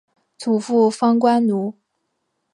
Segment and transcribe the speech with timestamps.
[0.39, 1.75] 祖父方关奴。